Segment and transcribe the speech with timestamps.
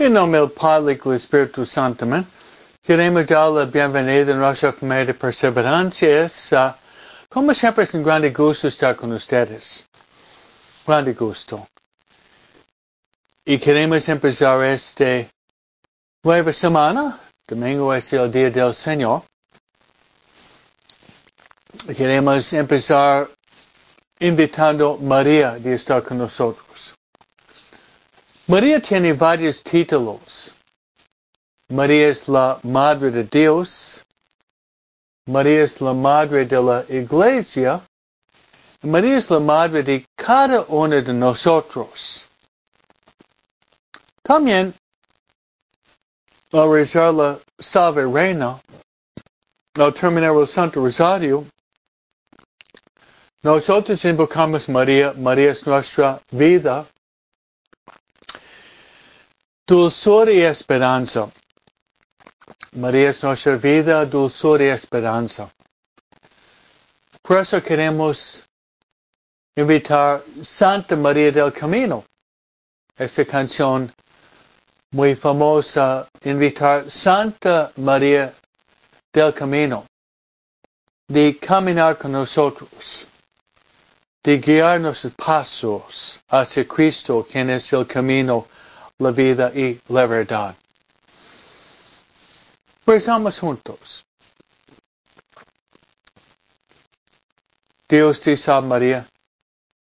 [0.00, 2.06] En nombre del Padre y del Espíritu Santo.
[2.80, 6.24] Queremos dar la bienvenida en nuestra familia de perseverancia.
[6.24, 6.72] Es, uh,
[7.28, 9.84] como siempre, es un grande gusto estar con ustedes.
[10.86, 11.66] Grande gusto.
[13.44, 15.26] Y queremos empezar esta
[16.22, 17.18] nueva semana.
[17.44, 19.24] Domingo es el Día del Señor.
[21.96, 23.28] Queremos empezar
[24.20, 26.67] invitando a María de estar con nosotros.
[28.48, 30.54] María tiene varios títulos.
[31.68, 34.02] María es la Madre de Dios.
[35.26, 37.82] María es la Madre de la Iglesia.
[38.80, 42.24] María es la Madre de cada uno de nosotros.
[44.22, 44.72] También,
[46.50, 48.58] al rezar la Salve Reina,
[49.74, 51.44] al terminar el Santo Rosario,
[53.42, 56.86] nosotros invocamos María, María es nuestra vida,
[59.68, 61.30] dulzura y esperanza.
[62.72, 65.50] María es nuestra vida, dulzura y esperanza.
[67.20, 68.48] Por eso queremos
[69.54, 72.02] invitar Santa María del Camino.
[72.96, 73.92] Esa canción
[74.92, 78.32] muy famosa, invitar Santa María
[79.12, 79.84] del Camino,
[81.08, 83.06] de caminar con nosotros
[84.28, 88.46] de guiar nuestros pasos hacia Cristo, quien es el camino,
[88.98, 90.56] la vida y la verdad.
[92.84, 94.04] Rezamos juntos.
[97.88, 99.08] Dios te salve María,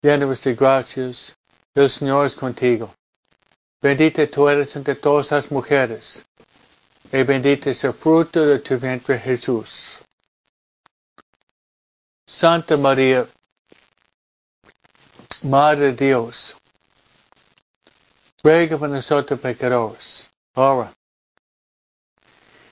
[0.01, 1.37] llena de gracias,
[1.75, 2.93] el Señor es contigo.
[3.81, 6.25] Bendita tú eres entre todas las mujeres,
[7.11, 9.99] y bendito es el fruto de tu vientre Jesús.
[12.25, 13.27] Santa María,
[15.43, 16.55] Madre de Dios,
[18.43, 20.93] ruega por nosotros pecadores, ahora,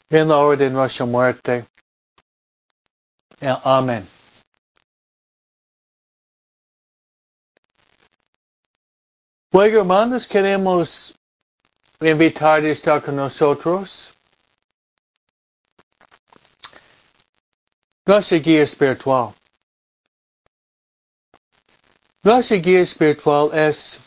[0.10, 1.66] en la hora de nuestra muerte.
[3.64, 4.08] Amén.
[9.54, 11.14] Luego, hermanos, queremos
[12.00, 14.14] invitar a estar con nosotros.
[18.06, 19.34] Nuestra guía espiritual.
[22.24, 23.98] Nuestra guía espiritual es,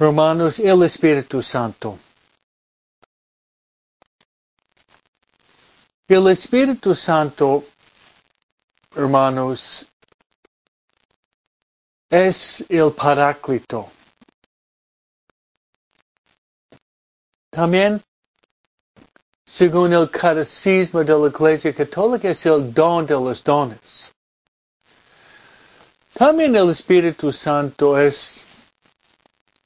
[0.00, 1.98] hermanos, el Espíritu Santo.
[6.08, 7.64] El Espíritu Santo,
[8.96, 9.86] hermanos,
[12.08, 13.90] es el Paráclito.
[17.50, 18.02] También,
[19.44, 24.10] según el Catecismo de la Iglesia Católica, es el don de los dones.
[26.14, 28.44] También el Espíritu Santo es,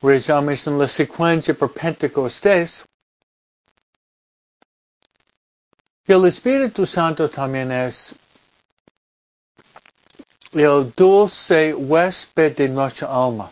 [0.04, 2.84] rezamos en la secuencia por Pentecostés,
[6.06, 8.14] el Espíritu Santo también es
[10.52, 13.50] el dulce huésped de nuestra alma.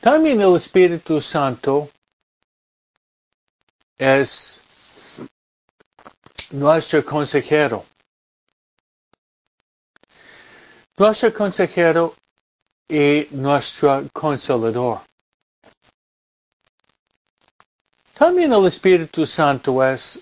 [0.00, 1.90] También el Espíritu Santo
[3.98, 4.62] es
[6.50, 7.84] nuestro consejero.
[10.98, 12.16] Nuestro consejero
[12.88, 15.00] y nuestro consolador.
[18.14, 20.18] También el Espíritu Santo es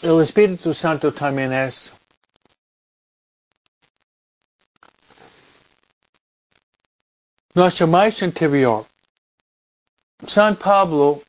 [0.00, 1.92] el Espíritu Santo también es
[7.52, 8.86] nuestro maestro interior.
[10.26, 11.22] San Pablo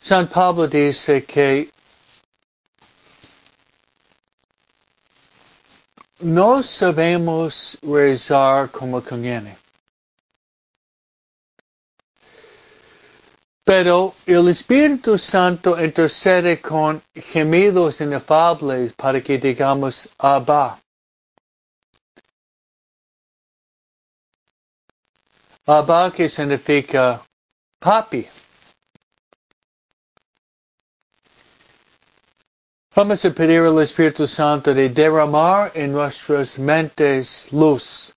[0.00, 1.70] San Pablo dice que
[6.20, 9.56] no sabemos rezar como conviene.
[13.64, 20.78] Pero el Espíritu Santo intercede con gemidos inefables para que digamos Abba.
[25.66, 27.20] Abba que significa
[27.78, 28.26] papi.
[32.98, 38.12] Vamos a pedir al Espíritu Santo de derramar en nuestras mentes luz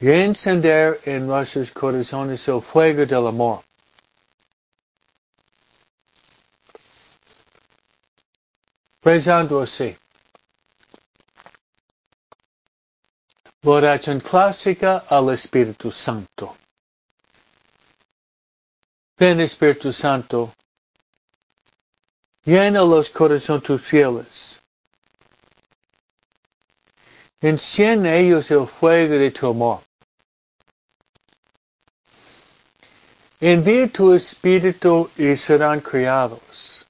[0.00, 3.62] y encender en nuestros corazones el fuego del amor.
[9.04, 9.96] Rezando así.
[13.62, 16.56] La clásica al Espíritu Santo.
[19.16, 20.52] Ven Espíritu Santo,
[22.44, 24.60] Llena los corazones tus fieles.
[27.40, 29.80] Enciende ellos el fuego de tu amor.
[33.40, 36.86] Envía tu espíritu y serán criados.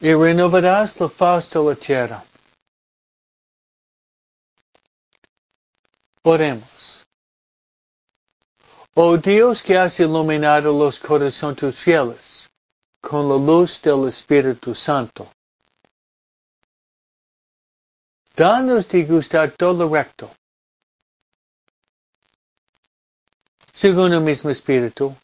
[0.00, 2.24] Y renovarás la faz de la tierra.
[6.22, 7.06] Oremos.
[8.94, 12.47] Oh Dios que has iluminado los corazones fieles
[13.00, 15.30] con la luz del Espíritu Santo.
[18.36, 20.30] Danos de gustar todo recto
[23.78, 25.14] según el mismo espíritu,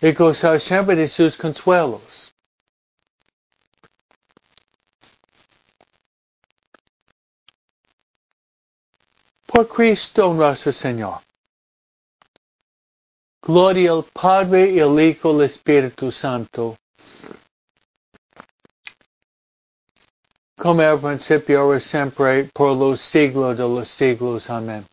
[0.00, 2.32] y gozar siempre de sus consuelos.
[9.44, 11.20] Por Cristo nuestro Señor.
[13.50, 16.78] Gloria al Padre y al Hijo y al Espíritu Santo.
[20.56, 24.48] Como al principio, ahora siempre, por los siglos de los siglos.
[24.48, 24.86] Amén.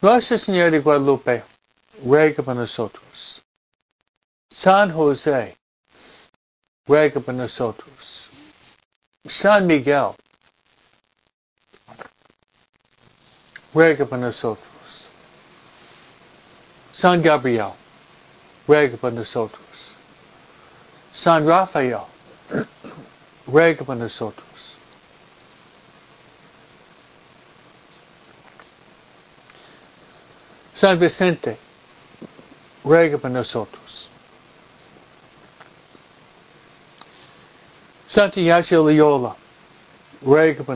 [0.00, 1.44] Nuestra Señora de Guadalupe,
[2.04, 3.40] ruega por nosotros.
[4.50, 5.56] San José,
[6.88, 8.30] ruega por nosotros.
[9.28, 10.10] San Miguel,
[13.72, 14.73] ruega por nosotros.
[17.04, 17.74] San Gabriel,
[18.66, 19.12] ruega por.
[21.12, 22.06] San Rafael,
[23.46, 24.32] ruega por.
[30.74, 31.58] San Vicente,
[32.82, 34.08] ruega por nosotros.
[38.08, 39.36] Santa Loyola,
[40.22, 40.74] ruega por.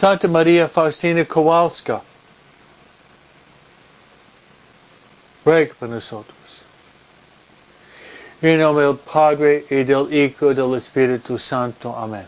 [0.00, 2.00] Santa María Faustina Kowalska,
[5.44, 6.38] ruega por nosotros.
[8.40, 11.94] En nombre del Padre y del Hijo y del Espíritu Santo.
[11.94, 12.26] Amén.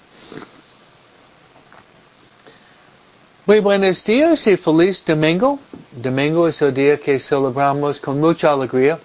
[3.47, 5.59] Muy buenos días y feliz domingo.
[5.93, 8.99] Domingo es el día que celebramos con mucha alegría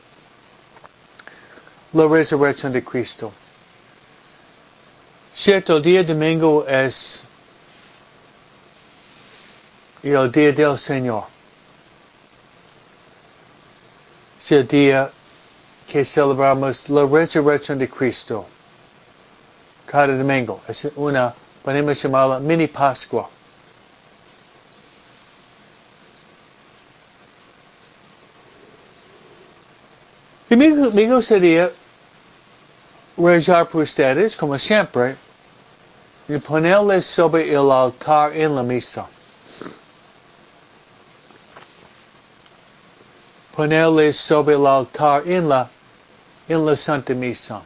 [1.93, 3.31] la resurrección de Cristo.
[5.33, 7.23] Cierto, día domingo es
[10.13, 11.25] el día del Señor.
[14.39, 15.09] Es el día
[15.87, 18.45] que celebramos la resurrección de Cristo.
[19.85, 20.61] Cada domingo.
[20.67, 21.33] Es una,
[21.63, 23.29] podemos llamarla mini Pascua.
[30.49, 30.69] Y me,
[31.07, 31.71] gustaría
[33.17, 35.17] rezar por ustedes, como siempre,
[36.27, 39.07] y ponerles sobre el altar en la misa.
[43.57, 45.67] Ponerles sobre el altar en la,
[46.75, 47.63] Santa Misa.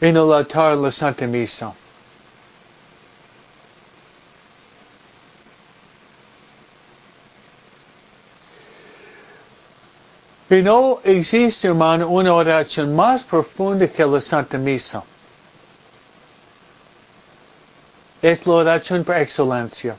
[0.00, 1.74] En el altar en la Santa Misa.
[10.48, 15.02] Y no existe, hermano, una oración más profunda que la Santa Misa.
[18.24, 19.96] Es la oración por excelencia.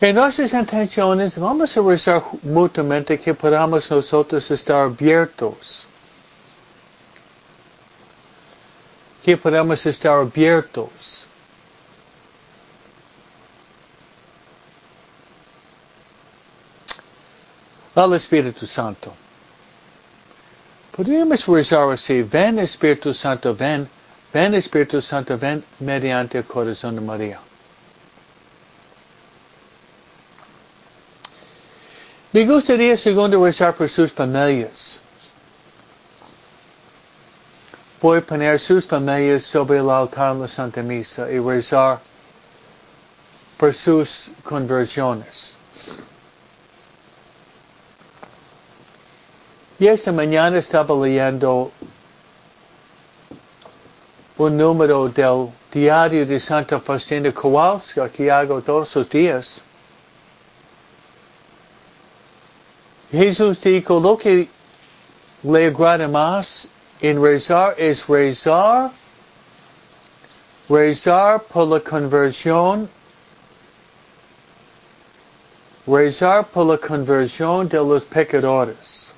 [0.00, 5.88] En nuestras intenciones vamos a rezar mutuamente que podamos nosotros estar abiertos.
[9.24, 11.26] Que podamos estar abiertos
[17.96, 19.21] al Espíritu Santo.
[20.92, 23.88] Podríamos rezar así, ven Espíritu Santo, ven,
[24.30, 27.40] ven Espíritu Santo, ven mediante el corazón de María.
[32.32, 35.00] Me gustaría segundo rezar por sus familias.
[38.02, 42.00] Voy a poner sus familias sobre el altar de la Santa Misa y rezar
[43.56, 45.54] por sus conversiones.
[49.82, 51.72] Y esta mañana estaba leyendo
[54.38, 59.60] un número del diario de Santa Faustina Kowalska que hago todos los días.
[63.10, 64.48] Jesús dijo, lo que
[65.42, 66.68] le agrada más
[67.00, 68.92] en rezar es rezar,
[70.68, 72.88] rezar por la conversión
[75.84, 79.11] rezar por la conversión de los pecadores.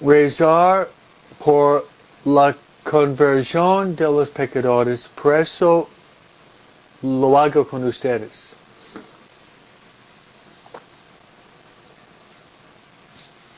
[0.00, 0.88] Rezar
[1.38, 1.86] por
[2.24, 2.54] la
[2.84, 5.88] conversión de los pecadores, por eso
[7.02, 8.54] lo hago con ustedes.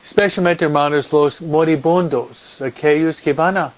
[0.03, 3.73] Especialmente, hermanos, los moribundos, aquellos que van a,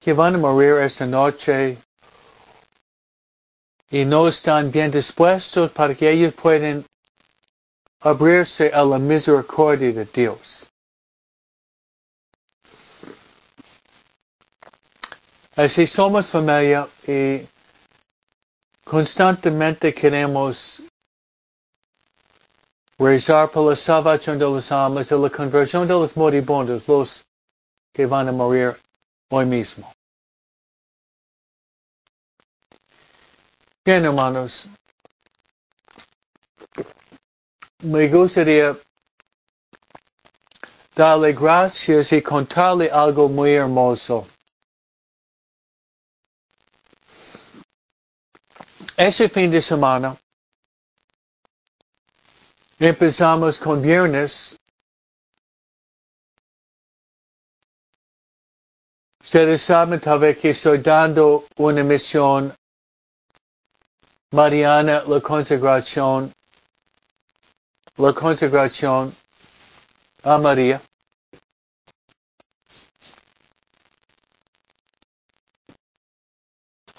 [0.00, 1.78] que van a morir esta noche
[3.90, 6.84] y no están bien dispuestos para que ellos puedan
[8.00, 10.66] abrirse a la misericordia de Dios.
[15.56, 17.48] Así somos familia y
[18.84, 20.82] constantemente queremos
[22.98, 27.24] rezar por la salvación de los almas y la conversión de los moribundos, los
[27.94, 28.78] que van a morir
[29.30, 29.90] hoy mismo.
[33.82, 34.68] Bien, hermanos,
[37.82, 38.76] me gustaría
[40.94, 44.26] darle gracias y contarle algo muy hermoso.
[48.96, 50.16] Ese fin de semana
[52.78, 54.56] empezamos con viernes.
[59.20, 62.54] Ustedes saben tal vez que estoy dando una misión
[64.30, 66.32] mariana, la consagración,
[67.98, 69.14] la consagración
[70.22, 70.80] a María.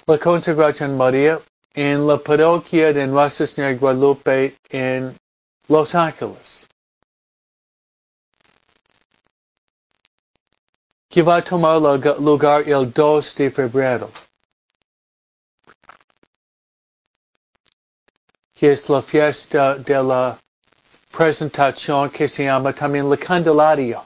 [0.05, 1.41] La consagración María
[1.77, 5.15] en la parroquia de Nuestra Señora Guadalupe en
[5.67, 6.67] Los Ángeles.
[11.07, 11.79] Que va a tomar
[12.19, 14.11] lugar el 2 de febrero.
[18.55, 20.39] Que es la fiesta de la
[21.11, 24.03] presentación que se llama también la Candelaria.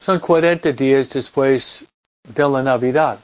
[0.00, 1.86] Son 40 días después
[2.24, 3.20] de la Navidad.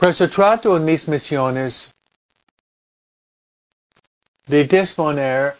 [0.00, 1.92] Pero se trato en mis misiones
[4.46, 5.58] de disponer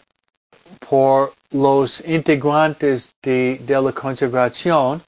[0.89, 5.03] por los integrantes de, la consagración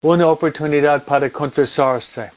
[0.00, 2.32] una oportunidad para confesarse.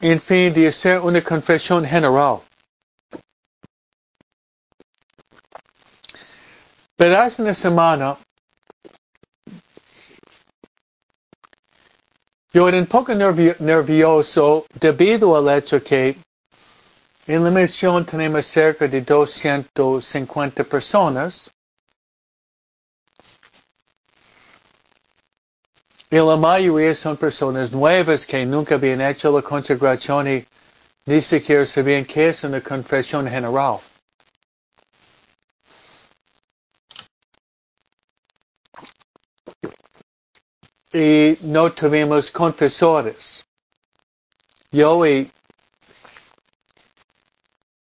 [0.00, 2.42] En fin, de hacer una confesión general.
[6.94, 8.18] Pero hace una semana
[12.54, 16.16] Yo era un poco nervioso debido al hecho que
[17.26, 21.50] en la misión tenemos cerca de 250 personas.
[26.08, 30.46] Y la mayoría son personas nuevas que nunca habían hecho la consagración y
[31.06, 33.80] ni siquiera sabían qué es una confesión general.
[40.94, 43.44] Y no tuvimos confesores.
[44.70, 45.28] Yo y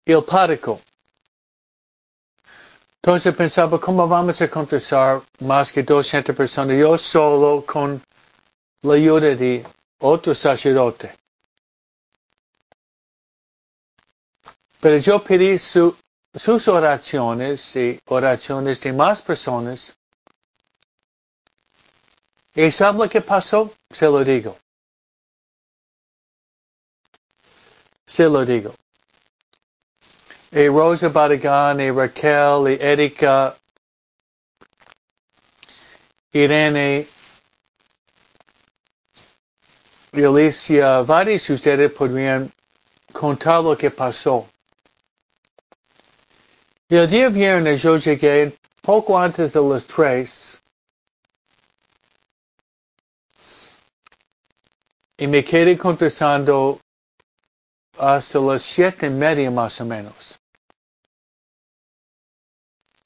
[0.07, 0.81] el pático.
[3.03, 6.79] Entonces pensaba, ¿cómo vamos a confesar más que 200 personas?
[6.79, 8.01] Yo solo con
[8.83, 9.67] la ayuda de
[9.99, 11.13] otro sacerdote.
[14.81, 19.95] Pero yo pedí sus oraciones y oraciones de más personas
[22.55, 23.73] ¿Y sabe lo que pasó?
[23.91, 24.59] Se lo digo.
[28.07, 28.75] Se lo digo.
[30.51, 33.57] Y Rosa Barragán, y Raquel, y Erika,
[36.33, 37.07] Irene,
[40.13, 42.53] y Alicia, varios de ustedes podrían
[43.13, 44.49] contar lo que pasó.
[46.89, 50.60] Y el día viernes yo llegué poco antes de las tres
[55.21, 56.81] y me quedé confesando
[57.99, 60.41] hasta las siete y media más o menos.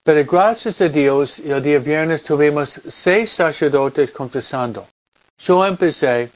[0.05, 4.87] Pero gracias a Dios, el día viernes tuvimos seis sacerdotes confesando.
[5.39, 6.31] Yo empecé,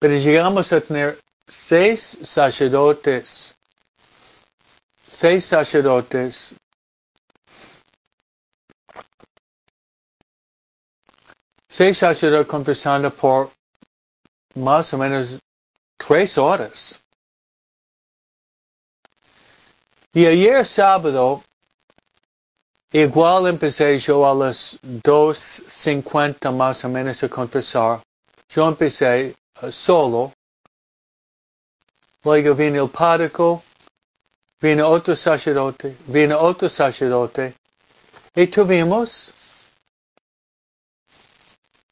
[0.00, 3.54] pero llegamos a tener seis sacerdotes,
[5.06, 6.52] seis sacerdotes
[11.76, 13.50] seis sacerdotes confesando por
[14.54, 15.38] más o menos
[15.96, 17.00] tres horas.
[20.12, 21.42] Y ayer sábado
[22.94, 28.00] Igual empecé yo a las 2.50 más o menos a confesar.
[28.48, 30.32] Yo empecé uh, solo.
[32.22, 33.64] Luego vino el párroco,
[34.60, 37.56] vino otro sacerdote, vino otro sacerdote.
[38.36, 39.32] Y tuvimos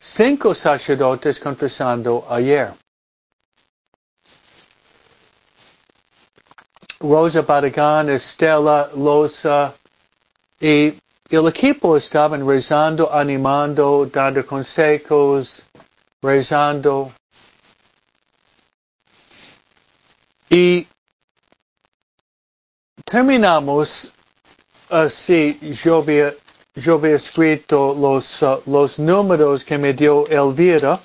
[0.03, 2.75] cinco sacerdotes confesando ayer.
[7.01, 9.75] Rosa Barragán, Estela Loza
[10.61, 10.95] y
[11.31, 15.65] el equipo estaban rezando, animando, dando consejos,
[16.21, 17.13] rezando.
[20.51, 20.87] Y
[23.05, 24.13] terminamos
[24.91, 26.35] así, había,
[26.75, 31.01] yo había escrito los, uh, los números que me dio Elvira.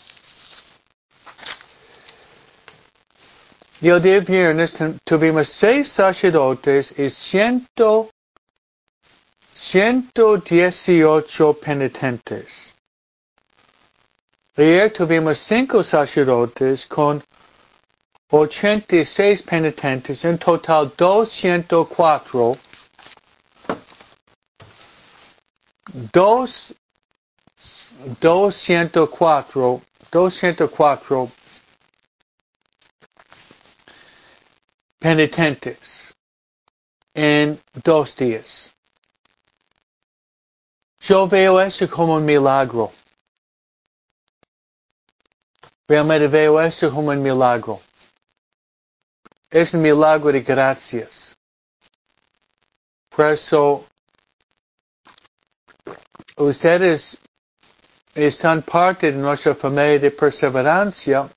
[3.79, 8.09] Y el día viernes tuvimos seis sacerdotes y ciento,
[9.53, 12.73] 118 penitentes.
[14.55, 17.23] Ayer tuvimos cinco sacerdotes con
[18.29, 22.57] 86 penitentes, en total 204.
[26.17, 26.73] Dos,
[28.21, 29.81] 204,
[30.11, 31.31] 204
[34.97, 36.15] penitentes
[37.13, 38.73] en dos días.
[41.01, 42.91] Yo veo eso como un milagro.
[45.87, 47.79] Realmente veo esto como un milagro.
[49.51, 51.37] Es un milagro de gracias.
[53.09, 53.85] Por eso,
[56.37, 57.17] ustedes
[58.13, 61.29] están parte de nuestra familia de perseverancia.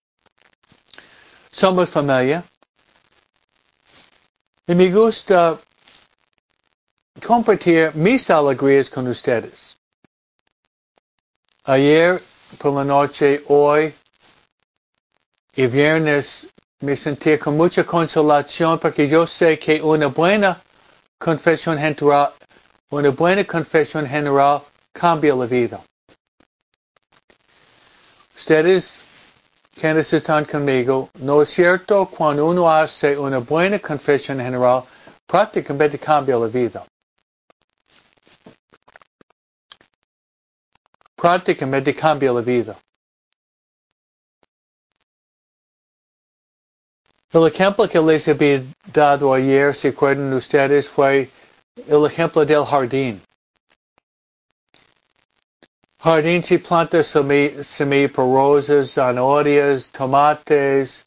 [1.51, 2.45] Somos familia.
[4.67, 5.59] Y me gusta
[7.27, 9.77] compartir mis alegrías con ustedes.
[11.65, 12.23] Ayer
[12.59, 13.95] por la noche, hoy
[15.55, 16.49] y viernes
[16.81, 20.63] me sentí con mucha consolación porque yo sé que una buena
[21.19, 22.33] confesión general,
[22.91, 25.81] una buena confesión general cambia la vida.
[28.37, 29.03] Ustedes
[29.81, 34.85] quienes están conmigo, no es cierto cuando uno hace una buena confesión general,
[35.27, 36.85] prácticamente cambia la vida.
[41.17, 42.77] Prácticamente cambia la vida.
[47.33, 51.31] El ejemplo que les había dado ayer, si acuerdan ustedes, fue
[51.87, 53.23] el ejemplo del jardín.
[56.03, 61.05] Jardín si planta semilla por rosas, zanahorias, tomates,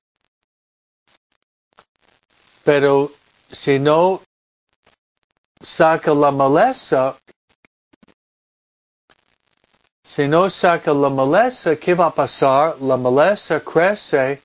[2.63, 3.09] pero
[3.51, 4.21] si no
[5.59, 7.17] saca la maleza,
[10.03, 12.79] si no saca la maleza, ¿qué va a pasar?
[12.79, 14.43] La maleza crece.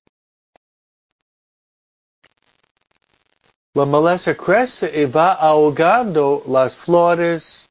[3.75, 7.68] La maleza crece y va ahogando las flores,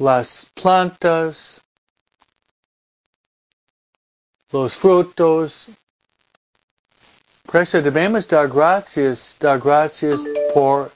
[0.00, 1.60] las plantas,
[4.50, 5.66] los frutos.
[7.44, 10.18] Por debemos dar gracias, dar gracias
[10.54, 10.90] por,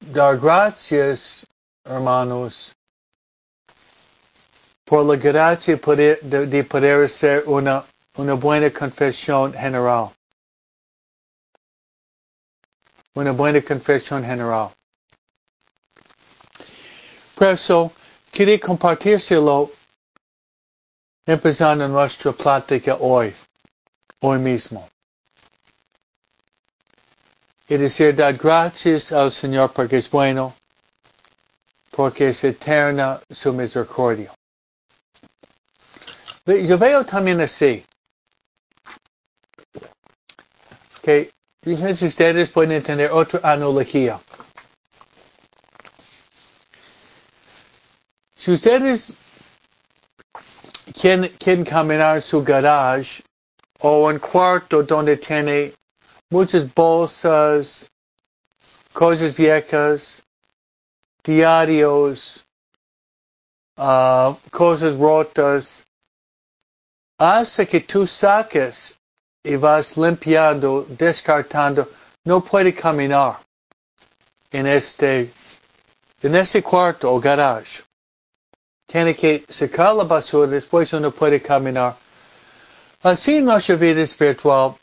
[0.00, 1.46] dar gracias,
[1.84, 2.72] hermanos,
[4.84, 7.84] por la gracia de, de poder hacer una,
[8.16, 10.10] una buena confesión general
[13.14, 14.70] una buena confesión general.
[17.42, 17.90] Por eso,
[18.30, 19.72] quería compartírselo
[21.26, 23.34] empezando nuestra plática hoy,
[24.20, 24.88] hoy mismo.
[27.68, 30.54] Y decir, dar gracias al Señor porque es bueno,
[31.90, 34.32] porque es eterna su misericordia.
[36.46, 37.84] Yo veo también así,
[41.02, 41.32] que
[41.64, 44.20] Fíjense ustedes pueden tener otra analogía.
[48.42, 49.12] Si ustedes
[50.92, 53.22] quieren, quieren caminar su garage
[53.78, 55.72] o un cuarto donde tiene
[56.28, 57.88] muchas bolsas,
[58.92, 60.24] cosas viejas,
[61.22, 62.44] diarios,
[63.76, 65.86] uh, cosas rotas,
[67.20, 68.98] hace que tú saques
[69.44, 71.88] y vas limpiando, descartando,
[72.24, 73.38] no puede caminar
[74.50, 75.32] en este,
[76.20, 77.84] en este cuarto o garage.
[78.92, 81.96] Tiene que sacar la basura, después uno puede caminar.
[83.00, 84.76] Así en nuestra vida espiritual,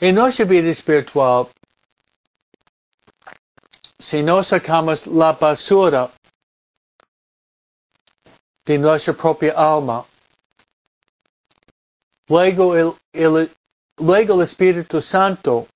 [0.00, 1.48] en nuestra vida espiritual,
[3.98, 6.10] si no sacamos la basura
[8.64, 10.02] de nuestra propia alma,
[12.26, 13.54] luego el, el,
[13.98, 15.68] luego el Espíritu Santo,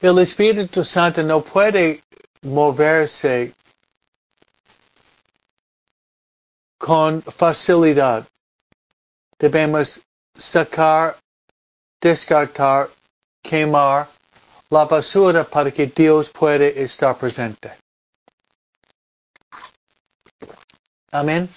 [0.00, 2.02] el Espíritu Santo no puede
[2.44, 3.52] moverse
[6.78, 8.26] con facilidad.
[9.38, 10.00] Debemos
[10.36, 11.16] sacar,
[12.00, 12.90] descartar,
[13.42, 14.08] quemar
[14.70, 17.72] la basura para que Dios pueda estar presente.
[21.10, 21.48] Amén.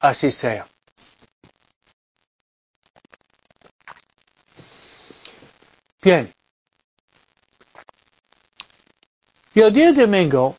[0.00, 0.66] Así sea.
[6.02, 6.37] Bien.
[9.58, 10.56] Y el día domingo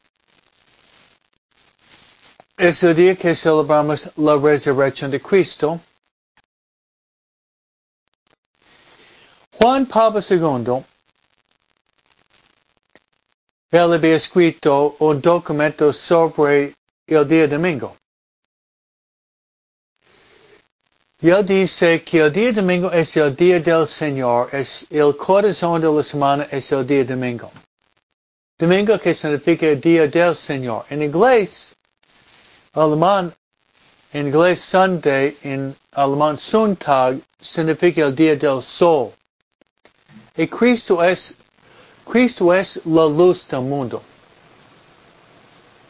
[2.57, 5.79] es el día que celebramos la resurrección de Cristo.
[9.57, 10.83] Juan Pablo II,
[13.71, 16.73] él había escrito un documento sobre
[17.07, 17.95] el día domingo.
[21.21, 25.79] Y él dice que el día domingo es el día del Señor, es el corazón
[25.79, 27.49] de la semana es el día domingo.
[28.59, 30.83] Domingo que significa día del Señor.
[30.89, 31.73] En inglés,
[32.73, 33.33] alemán,
[34.11, 39.13] en inglés Sunday, en alemán Sonntag, significa el día del sol.
[40.35, 41.35] Y Cristo es,
[42.03, 44.03] Cristo es la luz del mundo.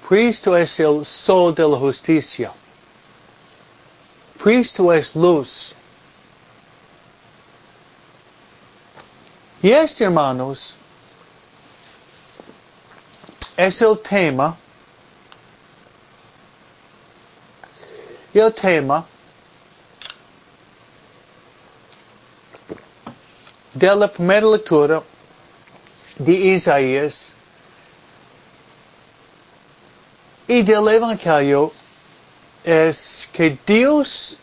[0.08, 2.52] Cristo es el sol de la justicia.
[4.38, 5.74] Cristo es luz.
[9.64, 10.76] Y este, hermanos,
[13.60, 14.56] es el tema,
[18.34, 19.06] el tema
[23.74, 25.04] de la primera lectura
[26.18, 27.34] de Isaías
[30.48, 31.74] y del Evangelio
[32.64, 34.38] es que Dios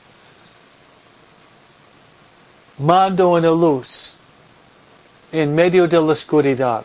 [2.76, 4.14] mandó una luz
[5.32, 6.84] en medio de la oscuridad.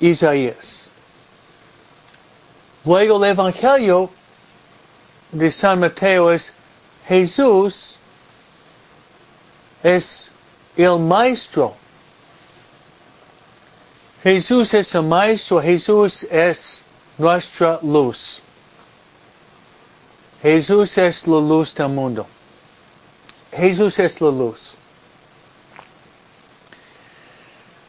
[0.00, 0.83] Isaías.
[2.84, 4.10] Luego el Evangelio
[5.32, 6.52] de San Mateo es
[7.06, 7.98] Jesús
[9.84, 10.30] es
[10.76, 11.76] el maestro.
[14.22, 16.82] Jesús es el maestro, Jesús es
[17.18, 18.40] nuestra luz.
[20.40, 22.26] Jesús es la luz del mundo.
[23.52, 24.74] Jesús es la luz.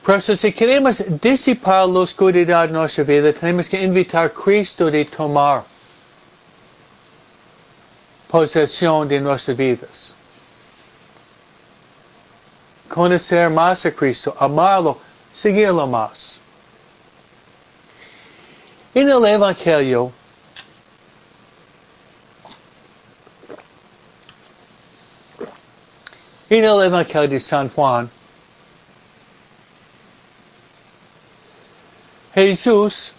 [0.05, 4.91] Por eso si queremos disipar la oscuridad de nuestra vida, tenemos que invitar a Cristo
[4.91, 5.63] de tomar
[8.27, 10.13] posesión de nuestras vidas.
[12.87, 14.99] Conocer más a Cristo, amarlo,
[15.33, 16.39] seguirlo más.
[18.93, 20.11] En el Evangelio,
[26.47, 28.07] en el Evangelio de San Juan,
[32.35, 33.13] Jesús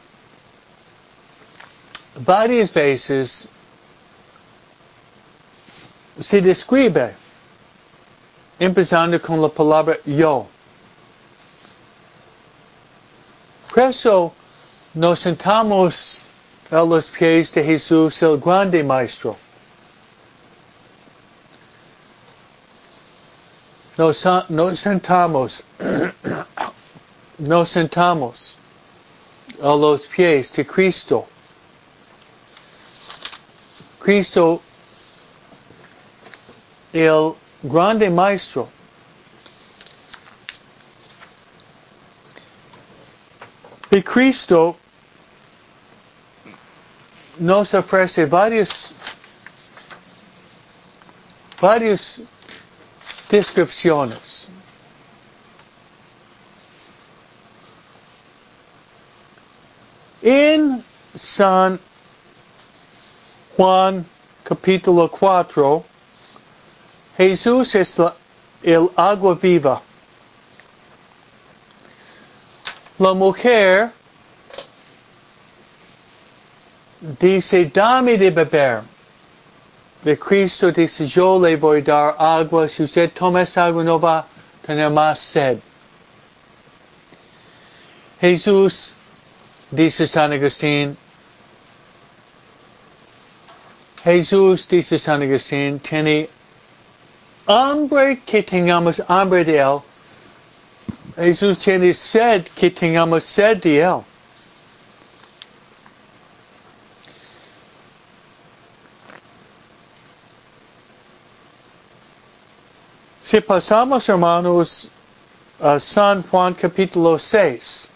[2.17, 3.49] varias veces
[6.21, 7.17] se describe
[8.59, 10.47] empezando con la palabra yo.
[13.73, 14.35] Por eso
[14.93, 16.19] nos sentamos
[16.71, 19.35] a los pies de Jesús, el grande maestro.
[23.97, 25.65] Nos, nos sentamos,
[27.39, 28.59] nos sentamos
[29.63, 31.27] a los pies de Cristo.
[33.99, 34.63] Cristo,
[36.93, 38.69] el grande maestro.
[43.91, 44.77] Y Cristo
[47.39, 48.91] nos ofrece varias,
[51.61, 52.21] varias
[53.31, 54.49] descripciones.
[61.17, 61.81] San
[63.57, 64.05] Juan
[64.45, 65.85] capítulo 4,
[67.17, 68.15] Jesús es la,
[68.63, 69.81] el agua viva.
[72.99, 73.91] La mujer
[77.01, 78.83] dice, dame de beber.
[80.03, 82.69] De Cristo dice, yo le voy a dar agua.
[82.69, 84.27] Si usted toma esa agua no va a
[84.65, 85.59] tener más sed.
[88.21, 88.95] Jesús
[89.71, 90.97] dice San Agustín,
[94.07, 96.29] Jesús, dice San Agustín, tiene
[97.45, 99.81] hambre que tengamos hambre de Él
[101.17, 104.05] Jesús tiene sed que tengamos sed de Él.
[113.25, 114.89] Si pasamos, hermanos,
[115.61, 117.89] a San Juan capítulo 6.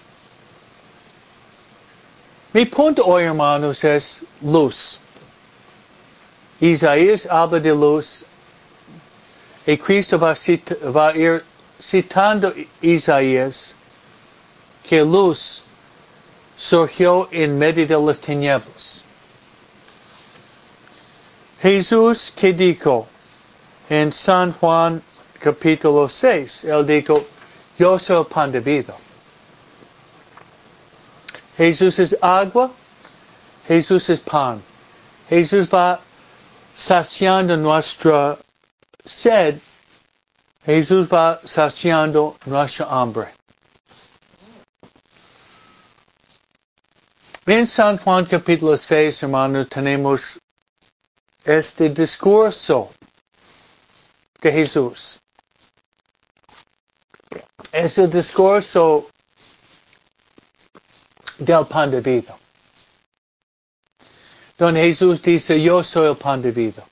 [2.52, 4.98] Mi punto hoy, hermanos, es luz.
[6.60, 8.24] Isaías habla de luz
[9.66, 11.44] y Cristo va, a ir
[11.80, 13.74] citando Isaías
[14.82, 15.62] que luz
[16.56, 19.02] surgió en medio de las tinieblas.
[21.62, 23.06] Jesús que dijo
[23.88, 25.02] en San Juan
[25.38, 27.24] capítulo 6, él dijo,
[27.78, 28.94] yo soy pan de vida.
[31.56, 32.70] Jesús es agua,
[33.66, 34.62] Jesús es pan.
[35.28, 36.00] Jesús va
[36.74, 38.38] saciando nuestra
[39.04, 39.60] sed,
[40.64, 43.28] Jesús va saciando nuestra hambre.
[47.46, 50.38] En San Juan capítulo 6, hermanos, tenemos
[51.44, 52.90] este discurso
[54.40, 55.20] de Jesús.
[57.72, 59.08] Es el discurso
[61.38, 62.36] del pan de vida.
[64.60, 66.84] Donde Jesús dice, yo soy el pan de vida.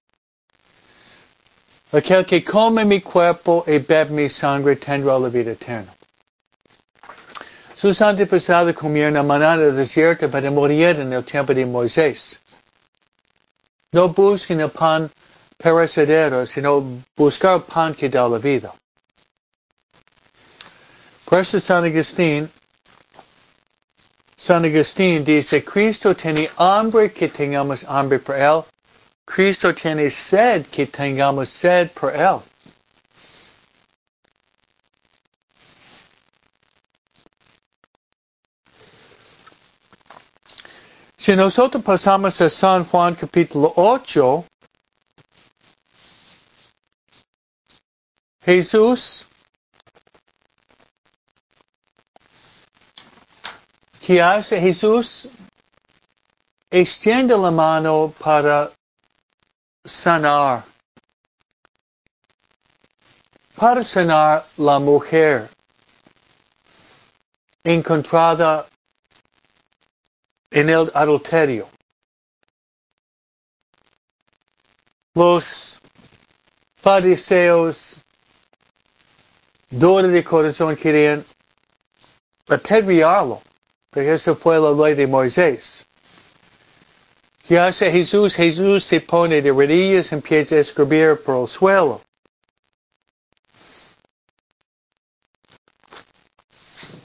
[1.93, 5.95] Aquel que come mi cuerpo y bebe mi sangre tendrá la vida eterna.
[7.77, 12.39] Sus antepasados comieron la manada desierta para morir en el tiempo de Moisés.
[13.93, 15.11] No busquen el pan
[15.59, 18.73] perecedero, sino buscar pan que da la vida.
[21.27, 22.51] Por eso San Agustín,
[24.39, 28.65] San Agustín dice, Cristo tiene hambre que tengamos hambre por Él.
[29.25, 32.41] Cristo tiene sed que tengamos sed por Él.
[41.17, 44.45] Si nosotros pasamos a San Juan capítulo 8,
[48.45, 49.27] Jesús
[54.09, 55.29] ¿Qué hace Jesús?
[56.71, 58.73] Extiende la mano para
[59.85, 60.65] sanar.
[63.55, 65.51] Para sanar la mujer
[67.63, 68.67] encontrada
[70.53, 71.69] en el adulterio.
[75.13, 75.79] Los
[76.81, 77.95] fariseos,
[79.69, 81.23] dores de corazón, querían
[82.49, 83.43] apedrearlo.
[83.99, 85.85] Porque esa fue la ley de Moisés.
[87.49, 88.33] ¿Qué hace Jesús?
[88.37, 92.01] Jesús se pone de rodillas y empieza a escribir por el suelo.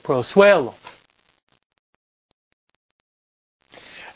[0.03, 0.75] Por el suelo.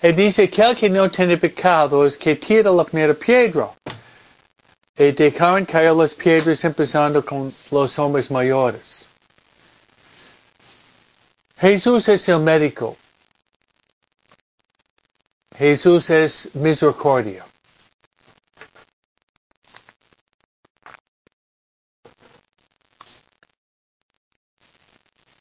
[0.04, 3.72] Y dice que que no tiene pecado es que tira la primera piedra.
[4.96, 9.07] Y dejaron caer las piedras empezando con los hombres mayores.
[11.60, 12.96] Jesús es el médico.
[15.58, 17.46] Jesús es misericordia.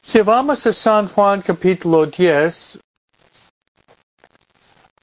[0.01, 2.79] Si vamos a San Juan capítulo 10,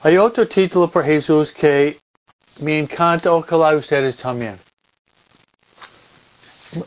[0.01, 2.01] hay otro título por Jesús que
[2.59, 4.59] me encanta, ojalá ustedes también.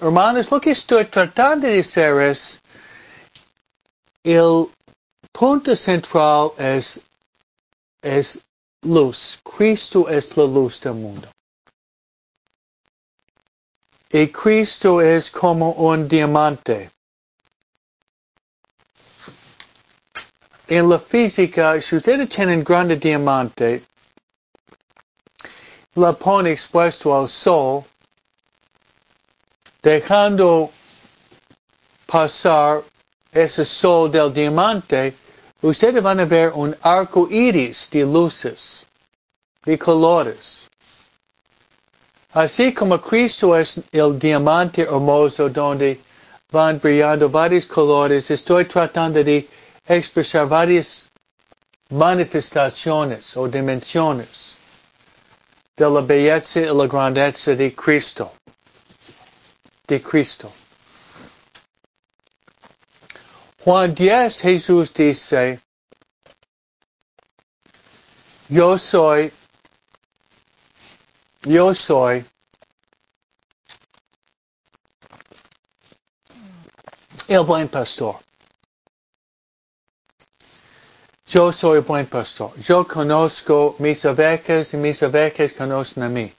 [0.01, 2.61] Hermanos, lo que estoy tratando de decir es,
[4.33, 4.69] el
[5.31, 6.99] punto central es,
[8.01, 8.39] es
[8.81, 9.39] luz.
[9.41, 11.29] Cristo es la luz del mundo.
[14.11, 16.89] Y Cristo es como un diamante.
[20.67, 23.83] En la física, si ustedes tienen grande diamante,
[25.95, 27.85] la pone expuesto al sol,
[29.81, 30.69] dejando
[32.05, 32.83] pasar
[33.37, 35.13] ese sol del diamante,
[35.61, 38.85] ustedes van a ver un arco iris de luces,
[39.65, 40.67] de colores.
[42.33, 45.99] Así como Cristo es el diamante hermoso donde
[46.51, 49.47] van brillando varios colores, estoy tratando de
[49.87, 51.09] expresar varias
[51.89, 54.57] manifestaciones o dimensiones
[55.75, 58.31] de la belleza y la grandeza de Cristo.
[59.87, 60.51] De Cristo.
[63.67, 65.59] Juan 10 Jesús dice,
[68.47, 69.29] yo soy,
[71.41, 72.25] yo soy
[77.27, 78.15] el buen pastor.
[81.25, 82.57] Yo soy el buen pastor.
[82.59, 86.33] Yo conozco mis ovejas y mis ovejas conocen a mí.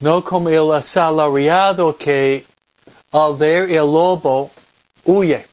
[0.00, 2.46] No como el asalariado que
[3.12, 4.50] al ver el lobo
[5.08, 5.46] huye.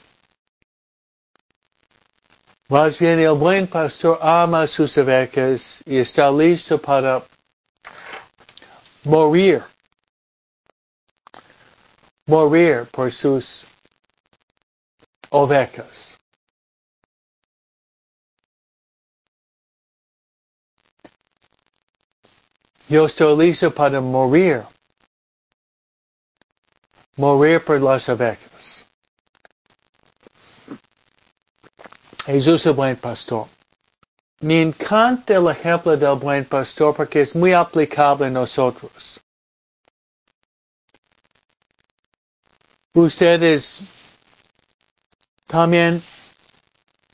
[2.68, 7.24] Más bien el buen pastor ama sus ovejas y está listo para
[9.04, 9.64] morir.
[12.26, 13.66] Morir por sus
[15.30, 16.20] ovejas.
[22.90, 24.64] Yo estoy listo para morir.
[27.16, 28.75] Morir por las ovejas.
[32.26, 33.48] Jesús el buen pastor.
[34.40, 39.20] Me encanta el ejemplo del buen pastor porque es muy aplicable a nosotros.
[42.94, 43.82] Ustedes
[45.46, 46.02] también,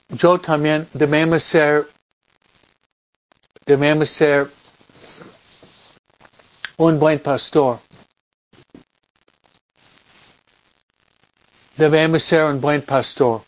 [0.10, 1.90] yo también debemos ser,
[3.66, 4.50] debemos ser
[6.78, 7.80] un buen pastor.
[11.76, 13.44] Debemos ser un buen pastor.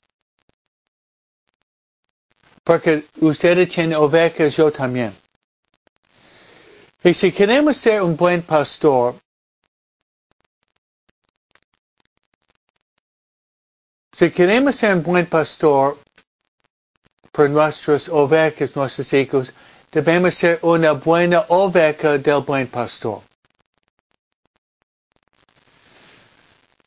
[2.64, 5.14] Porque ustedes tienen ovejas, yo también.
[7.04, 9.16] Y si queremos ser un buen pastor,
[14.14, 15.98] si queremos ser un buen pastor
[17.34, 19.54] por nuestras ovejas, nuestros hijos,
[19.92, 23.22] debemos ser una buena oveja del buen pastor.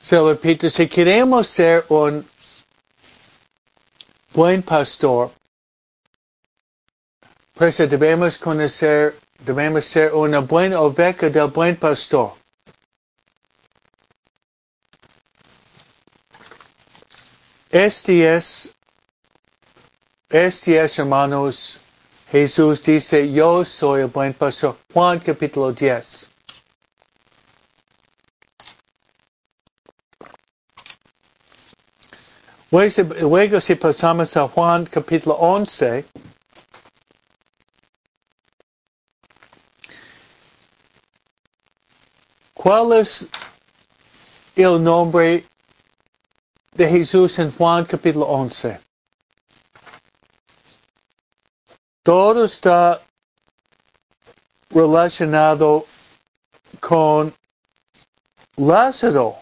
[0.00, 2.24] Se repito, si queremos ser un
[4.32, 5.32] buen pastor,
[7.56, 12.34] pues debemos conocer, debemos ser una buena oveja del buen pastor.
[17.70, 18.70] Este es,
[20.28, 21.80] este es, hermanos,
[22.30, 24.76] Jesús dice, yo soy el buen pastor.
[24.92, 26.28] Juan capítulo 10.
[32.70, 36.04] Luego si pasamos a Juan capítulo 11,
[42.66, 43.24] ¿cuál es
[44.56, 45.46] el nombre
[46.72, 48.80] de Jesús en Juan capítulo 11?
[52.02, 53.00] Todo está
[54.70, 55.86] relacionado
[56.80, 57.32] con
[58.56, 59.36] Lázaro,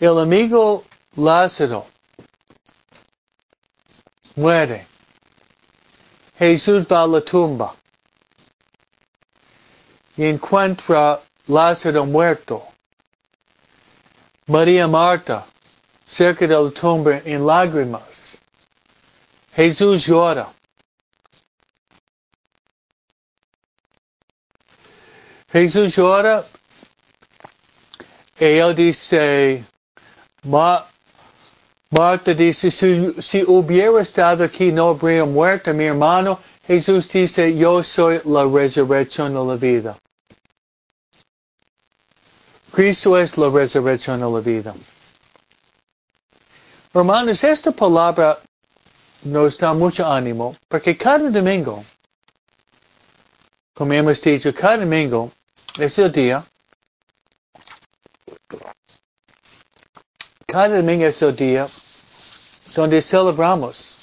[0.00, 0.82] el amigo
[1.14, 1.86] Lázaro.
[4.34, 4.84] Muere.
[6.36, 7.72] Jesús va a la tumba
[10.16, 11.20] y encuentra
[11.50, 12.62] Lázaro muerto.
[14.46, 15.44] María Marta,
[16.06, 18.38] cerca de la tumba en lágrimas.
[19.54, 20.48] Jesús llora.
[25.52, 26.44] Jesús llora
[28.38, 29.64] y él dice,
[30.42, 36.38] Marta dice, si, hubiera estado aquí no habría muerto mi hermano.
[36.66, 39.98] Jesús dice, yo soy la resurrección de la vida.
[42.72, 44.74] Cristo es la resurrección de la vida.
[46.94, 48.38] Hermanos, esta palabra
[49.22, 51.84] nos da mucho ánimo, porque cada domingo,
[53.74, 55.30] como hemos dicho, cada domingo
[55.78, 56.44] es el día.
[60.46, 61.68] Cada domingo es el día
[62.74, 63.96] donde celebramos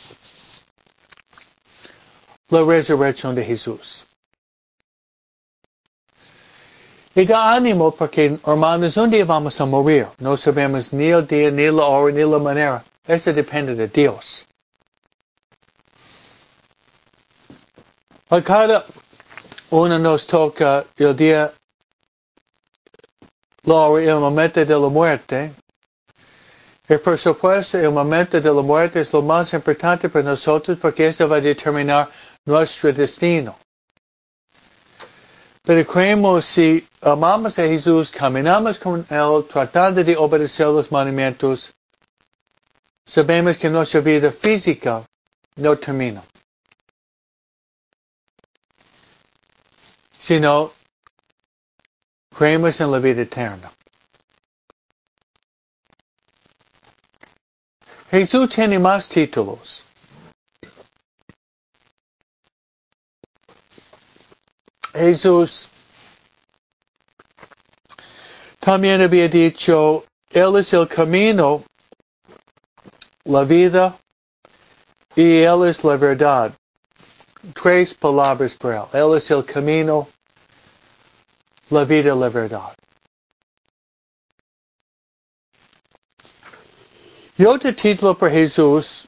[2.50, 4.07] la resurrección de Jesús.
[7.18, 10.06] Y da ánimo porque, hermanos, un día vamos a morir.
[10.20, 12.84] No sabemos ni el día, ni la hora, ni la manera.
[13.08, 14.46] Eso depende de Dios.
[18.30, 18.86] A cada
[19.72, 21.52] uno nos toca el día
[23.64, 25.56] el momento de la muerte.
[26.88, 31.08] Y por supuesto, el momento de la muerte es lo más importante para nosotros porque
[31.08, 32.10] eso va a determinar
[32.46, 33.58] nuestro destino.
[35.68, 41.76] Pero creemos si amamos a Jesús, caminamos con Él, tratando de obedecer los mandamientos,
[43.06, 45.04] sabemos que nuestra vida física
[45.58, 46.24] no termina.
[50.20, 50.72] Sino
[52.38, 53.72] Creemos en la vida eterna.
[58.12, 59.87] Jesús tiene más títulos.
[64.98, 65.68] Jesús
[68.60, 71.64] también había dicho, Él es el camino,
[73.26, 73.98] la vida
[75.16, 76.54] y Él es la verdad.
[77.54, 78.88] Tres palabras para Él.
[78.94, 80.08] Él es el camino,
[81.70, 82.76] la vida la verdad.
[87.38, 89.08] Y otro título para Jesús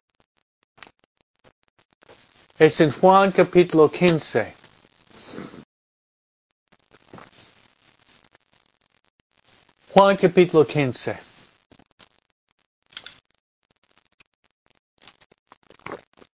[2.59, 4.58] es en Juan capítulo 15.
[9.99, 11.19] Juan capítulo 15.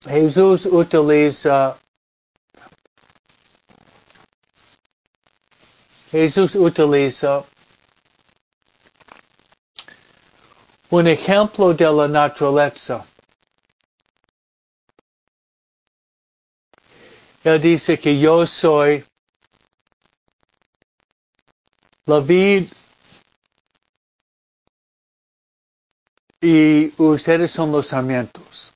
[0.06, 1.78] Jesús utiliza
[6.10, 7.42] Jesús utiliza
[10.90, 13.06] un ejemplo de la naturaleza.
[17.42, 19.02] Él dice que yo soy
[22.04, 22.68] la vid
[26.44, 28.70] y ustedes son los sarmientos.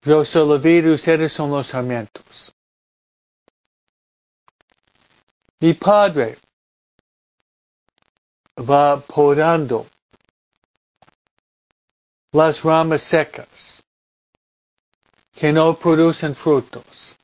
[0.00, 2.50] Yo soy la ustedes son los sarmientos.
[5.60, 6.38] Mi padre
[8.58, 9.86] va podando
[12.32, 13.82] las ramas secas
[15.34, 17.16] que no producen frutos.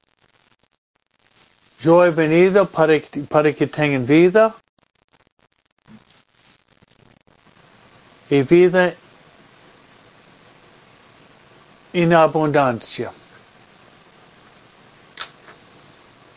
[1.78, 3.00] Yo he venido para,
[3.30, 4.54] para que tengan vida
[8.30, 8.94] y vida
[11.92, 13.10] en abundancia.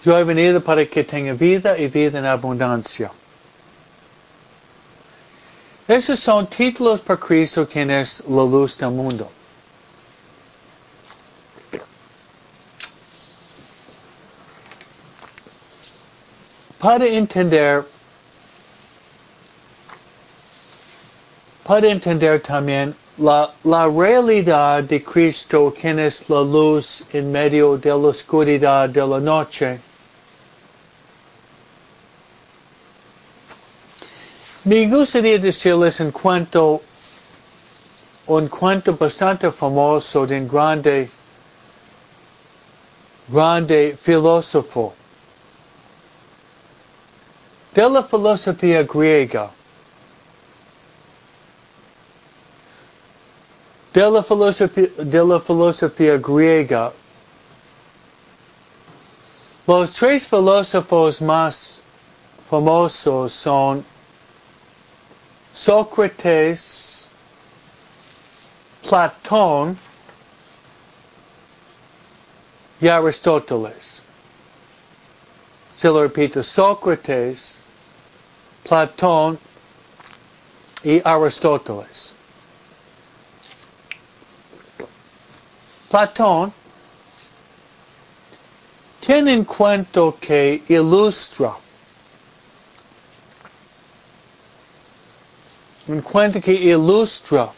[0.04, 3.12] Yo he venido para que tengan vida y vida en abundancia.
[5.88, 9.30] Esos son títulos para Cristo, quien es la luz del mundo.
[16.80, 17.86] Para entender,
[21.74, 27.90] para entender también la, la realidad de Cristo, quien es la luz en medio de
[27.90, 29.80] la oscuridad de la noche,
[34.66, 36.80] Me gustaría decirles un cuento,
[38.28, 41.10] un cuento bastante famoso de un grande,
[43.28, 44.94] grande filósofo
[47.74, 49.50] de la filosofía griega.
[53.94, 55.40] De la filosofía, de la
[56.18, 56.92] griega,
[59.68, 61.80] los tres filósofos más
[62.50, 63.86] famosos son
[65.54, 67.06] Sócrates,
[68.82, 69.78] Platón
[72.82, 74.02] y Aristóteles.
[75.76, 77.60] Se lo repito, Sócrates,
[78.64, 79.38] Platón
[80.84, 82.14] y Aristóteles.
[85.94, 86.52] Platón
[89.00, 91.54] tiene un cuento que ilustra
[95.86, 97.52] un cuento que ilustra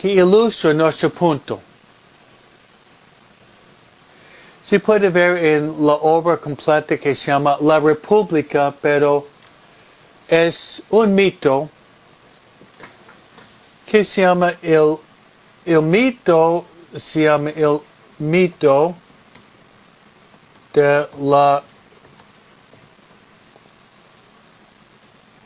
[0.00, 1.60] que ilustra nuestro punto.
[4.64, 9.26] Se puede ver en la obra completa que se llama La República, pero
[10.26, 11.68] es un mito
[13.92, 14.98] que se llama el,
[15.66, 16.64] el mito,
[16.96, 17.78] se llama el
[18.18, 18.94] mito
[20.72, 21.62] de la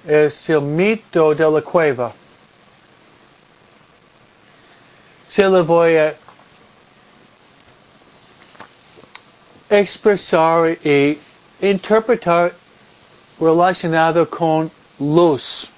[0.07, 2.12] es el mito de la cueva.
[5.28, 6.14] Se lo voy a
[9.68, 11.18] expresar y
[11.61, 12.55] interpretar
[13.40, 14.70] relacionado con
[15.01, 15.68] luz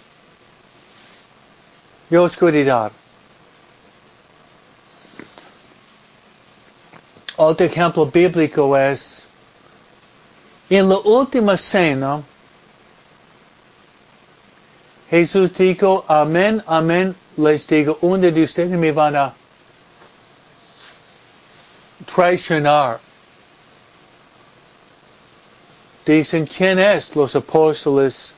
[2.11, 2.93] y oscuridad.
[7.37, 9.29] Otro ejemplo bíblico es
[10.69, 12.23] en la última cena
[15.11, 19.35] Jesús dijo, amén, amén, les digo, uno de ustedes me van a
[22.15, 23.01] traicionar.
[26.05, 28.35] Dicen, ¿quién es los apóstoles?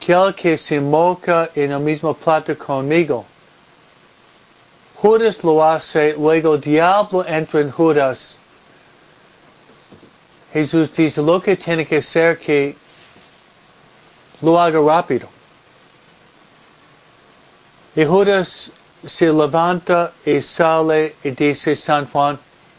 [0.00, 3.26] Aquel que se moca en el mismo plato conmigo.
[4.96, 8.36] Judas lo hace, luego el diablo entra en Judas.
[10.52, 12.76] Jesús dice, lo que tiene que ser que
[14.40, 15.28] lo haga rápido.
[17.94, 18.70] Y Judas
[19.04, 22.38] se levanta y sale y dice San Juan,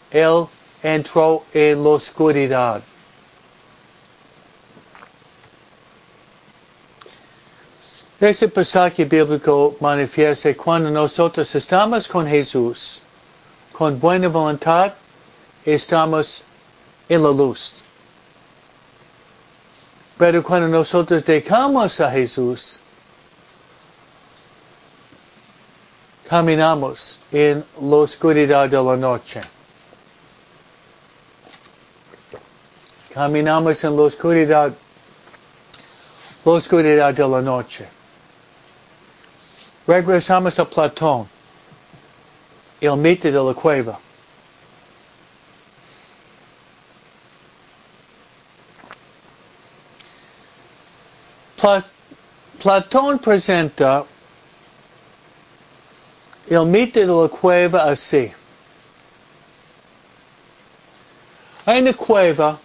[0.10, 0.48] él
[0.82, 2.82] entró en la oscuridad.
[8.22, 13.02] Ese pasaje bíblico manifiesta cuando nosotros estamos con Jesús,
[13.72, 14.92] con buena voluntad,
[15.64, 16.44] estamos
[17.08, 17.72] en la luz.
[20.18, 22.78] Pero cuando nosotros dejamos a Jesús,
[26.28, 29.40] caminamos en la oscuridad de la noche.
[33.14, 34.74] Caminamos en la oscuridad,
[36.44, 37.99] la oscuridad de la noche.
[39.90, 41.28] Regresamos a Platón,
[42.80, 44.00] el mito de la cueva.
[52.62, 54.06] Platón presenta
[56.48, 58.32] el mito de la cueva así.
[61.66, 62.60] Hay una cueva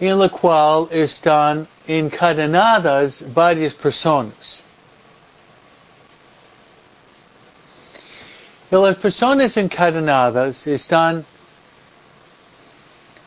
[0.00, 4.64] en la cual están encadenadas varias personas.
[8.72, 11.26] Las personas encadenadas están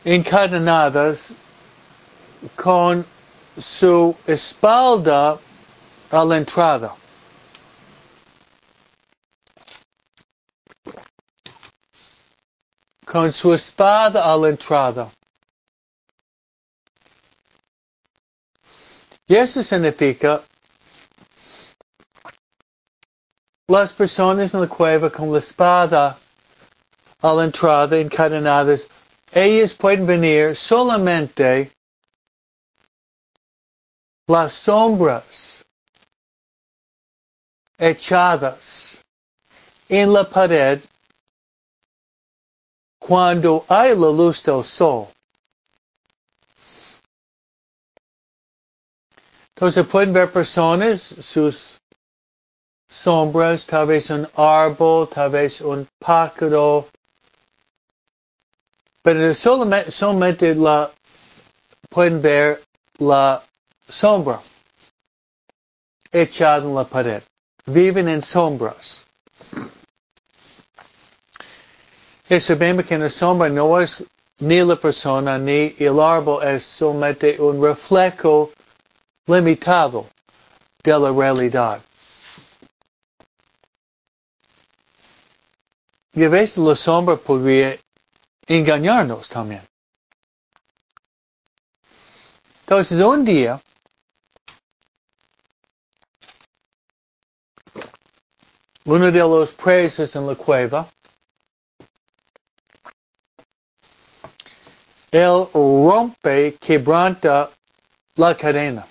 [0.04, 1.36] encadenadas
[2.56, 3.06] con
[3.56, 5.38] su espalda
[6.10, 6.96] a la entrada.
[13.06, 15.12] Con su espada a la entrada.
[19.28, 20.42] Y eso significa
[23.68, 26.18] las personas en la cueva con la espada
[27.22, 28.88] a la entrada encadenadas,
[29.32, 31.72] ellas pueden venir solamente
[34.28, 35.66] las sombras
[37.78, 39.04] echadas
[39.90, 40.80] en la pared
[43.00, 45.08] cuando hay la luz del sol.
[49.56, 51.80] Entonces pueden ver personas, sus
[53.06, 56.88] sombras, tal vez un árbol, tal vez un pájaro,
[59.04, 60.90] pero solamente, solamente la,
[61.88, 62.64] pueden ver
[62.98, 63.44] la
[63.88, 64.42] sombra
[66.12, 67.22] echada en la pared.
[67.68, 69.06] Viven en sombras.
[72.28, 74.04] Y sabemos que la sombra no es
[74.40, 78.52] ni la persona ni el árbol, es solamente un reflejo
[79.28, 80.08] limitado
[80.84, 81.82] de la realidad.
[86.16, 87.78] Y a veces la sombra podría
[88.48, 89.62] engañarnos también.
[92.62, 93.62] Entonces, un día,
[98.86, 100.88] uno de los presos en la cueva,
[105.12, 107.52] él rompe, quebranta
[108.16, 108.88] la cadena.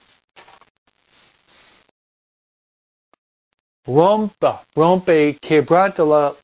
[3.87, 6.35] Rompa, rompe quebranta la,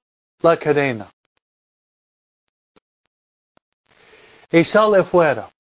[0.43, 1.11] la cadena.
[4.51, 5.51] Y sale fuera.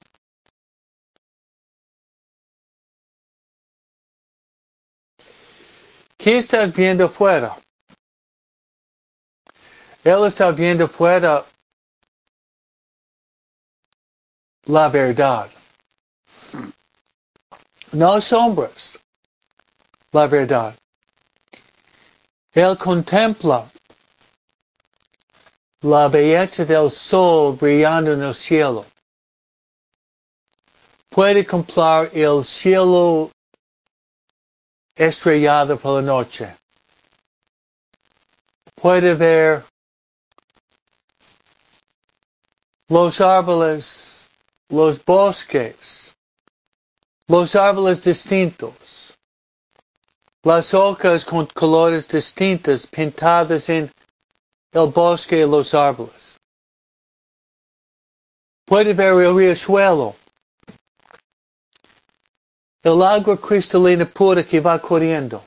[6.16, 7.56] ¿Qué estás viendo fuera?
[10.04, 11.44] Él está viendo fuera
[14.64, 15.50] la verdad.
[17.92, 18.98] No sombras.
[20.12, 20.76] La verdad.
[22.52, 23.70] Él contempla
[25.82, 28.84] la belleza del sol brillando en el cielo.
[31.08, 33.30] Puede contemplar el cielo
[34.94, 36.54] estrellado por la noche.
[38.74, 39.64] Puede ver
[42.88, 44.26] los árboles,
[44.68, 46.14] los bosques,
[47.26, 49.16] los árboles distintos,
[50.42, 53.90] las hojas con colores distintos pintadas en
[54.72, 56.36] el bosque y los árboles.
[58.64, 60.14] Puede ver el riachuelo,
[62.82, 65.44] el agua cristalina pura que va corriendo.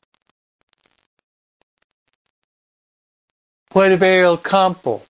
[3.70, 5.02] Puede ver el campo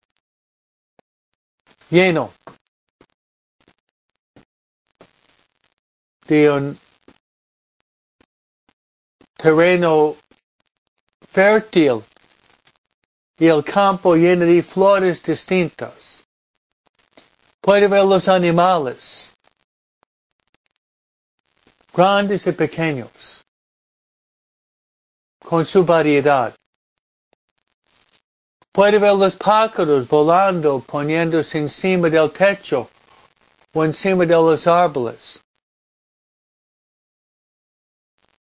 [1.89, 2.31] lleno
[6.27, 6.79] de un
[9.35, 10.15] terreno
[11.29, 12.05] fértil
[13.37, 16.23] y el campo lleno de flores distintas.
[17.61, 19.31] Puede ver los animales,
[21.93, 23.09] grandes y pequeños,
[25.39, 26.53] con su variedad.
[28.71, 32.89] Puede ver los pájaros volando, poniéndose encima del techo
[33.73, 35.39] o encima de los árboles.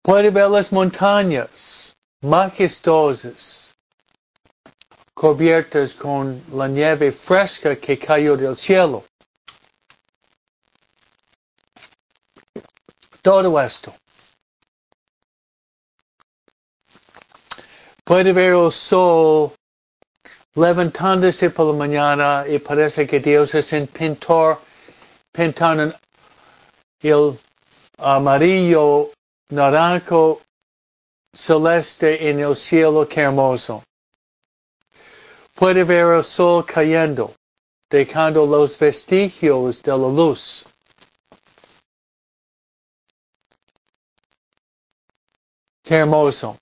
[0.01, 3.70] Puede ver las montañas majestuosas,
[5.21, 9.03] cubiertas con la nieve fresca que cayó del cielo.
[13.21, 13.93] Todo esto.
[18.03, 19.51] Puede ver el sol
[20.55, 24.59] levantándose por la mañana y parece que Dios es un pintor
[25.31, 25.93] pintando
[27.03, 27.37] el
[27.99, 29.11] amarillo,
[29.51, 30.41] naranjo,
[31.31, 33.83] celeste en el cielo, que hermoso.
[35.61, 37.35] Puede ver el sol cayendo,
[37.87, 40.65] dejando los vestigios de la luz.
[45.83, 46.57] Qué hermoso.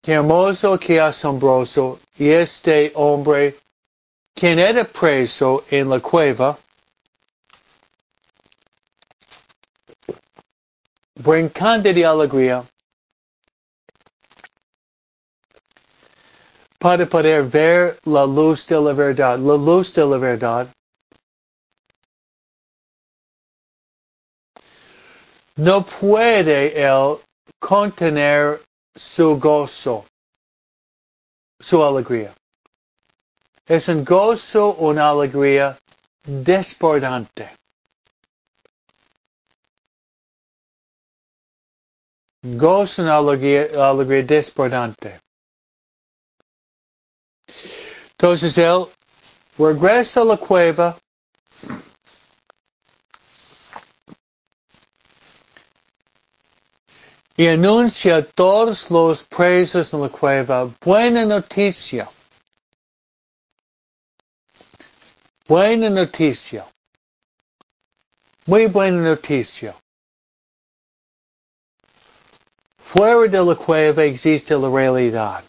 [0.00, 1.98] Qué hermoso, qué asombroso.
[2.16, 3.56] Y este hombre,
[4.32, 6.56] quien era preso en la cueva,
[11.16, 12.64] brincando de alegría,
[16.84, 20.68] para poder ver la luz de la verdad, la luz de la verdad.
[25.56, 27.20] No puede él
[27.58, 28.60] contener
[28.94, 30.04] su gozo,
[31.58, 32.34] su alegría.
[33.64, 35.78] Es un gozo, una alegría
[36.22, 37.48] desbordante.
[42.42, 45.24] Gozo, una alegría, alegría desbordante.
[48.18, 48.86] Entonces él
[49.58, 50.96] regresa a la cueva
[57.36, 62.08] y anuncia a todos los presos en la cueva buena noticia.
[65.46, 66.64] Buena noticia.
[68.46, 69.74] Muy buena noticia.
[72.78, 75.44] Fuera de la cueva existe la realidad.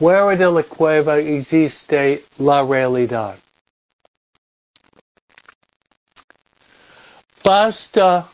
[0.00, 3.36] Fuera de la cueva existe la realidad.
[7.50, 8.28] basta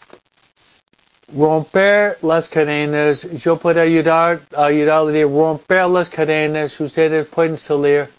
[1.35, 3.23] romper las cadenas.
[3.43, 6.79] Yo puedo ayudar, ayudarle a romper las cadenas.
[6.79, 8.11] Ustedes pueden salir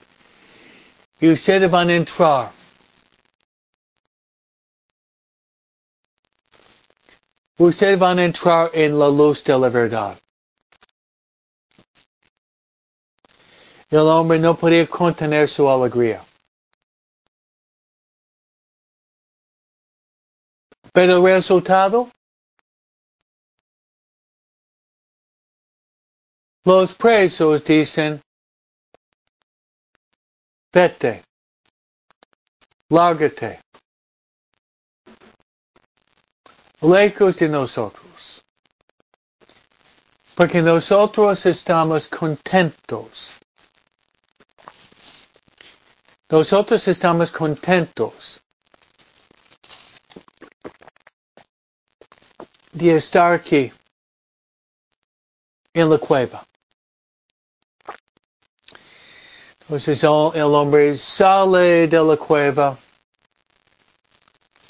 [1.20, 2.52] y ustedes van a entrar.
[7.60, 10.18] Ustedes van a entrar en la luz de la verdad.
[13.90, 16.22] El hombre no podía contener su alegría.
[20.92, 22.12] Pero el resultado,
[26.66, 28.22] los presos dicen,
[30.74, 31.24] vete,
[32.90, 33.62] lárgate,
[36.82, 38.42] lejos de nosotros,
[40.36, 43.32] porque nosotros estamos contentos.
[46.30, 48.44] Nosotros estamos contentos
[52.74, 53.72] de estar aquí
[55.74, 56.46] en la cueva.
[59.62, 60.10] Entonces el
[60.54, 62.78] hombre sale de la cueva,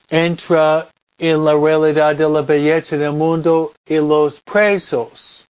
[0.10, 0.88] entra
[1.18, 5.48] en la realidad de la belleza del mundo y los presos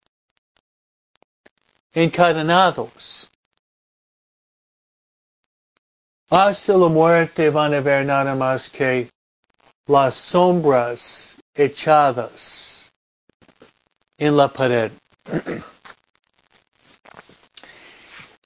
[1.93, 3.29] encadenados.
[6.29, 9.09] Hasta la muerte van a ver nada más que
[9.87, 12.91] las sombras echadas
[14.17, 14.91] en la pared.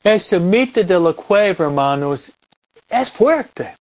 [0.04, 2.32] Este mito de la cueva, hermanos,
[2.90, 3.76] es fuerte.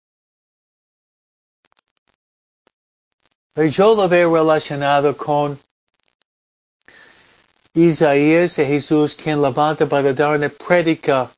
[3.54, 5.58] Yo lo veo relacionado con
[7.74, 11.30] Isaías y Jesús quien levanta para dar una prédica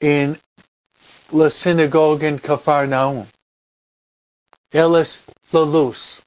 [0.00, 0.40] en
[1.30, 3.26] la sinagoga en Cafarnaum.
[4.70, 5.22] Él es
[5.52, 6.20] la luz.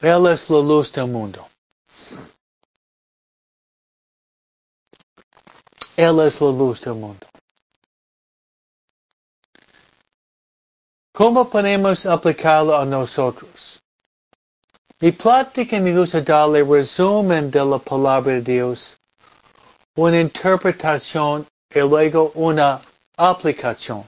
[0.00, 1.48] Él es la luz del mundo.
[5.96, 7.26] Él es la luz del mundo.
[11.12, 13.80] ¿Cómo podemos aplicarlo a nosotros?
[15.00, 18.96] Mi plática me gusta darle resumen de la palabra de Dios,
[19.98, 21.44] una interpretación
[21.74, 22.80] y luego una
[23.16, 24.06] aplicación.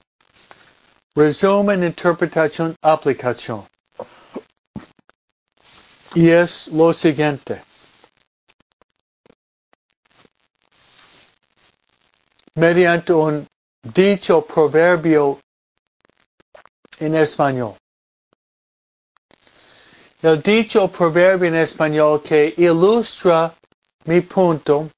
[1.16, 3.66] Resumen, interpretación, aplicación.
[6.14, 7.60] Y es lo siguiente.
[12.54, 13.44] Mediante un
[13.82, 15.40] dicho proverbio
[17.00, 17.74] en español.
[20.22, 23.52] El dicho proverbio en español que ilustra
[24.04, 24.88] mi punto